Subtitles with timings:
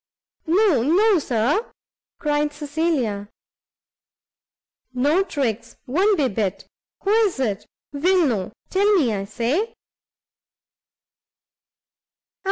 [0.47, 1.71] "No, no, Sir,"
[2.17, 3.29] cried Cecilia.
[4.95, 5.77] "No tricks!
[5.85, 6.65] won't be bit!
[7.03, 7.67] who is it?
[7.93, 9.75] will know; tell me, I say!"